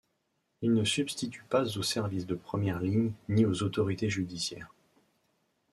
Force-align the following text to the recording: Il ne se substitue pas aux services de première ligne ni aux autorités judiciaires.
Il 0.63 0.73
ne 0.73 0.83
se 0.83 0.93
substitue 0.93 1.43
pas 1.47 1.77
aux 1.77 1.83
services 1.83 2.25
de 2.25 2.33
première 2.33 2.79
ligne 2.79 3.11
ni 3.29 3.45
aux 3.45 3.61
autorités 3.61 4.09
judiciaires. 4.09 4.71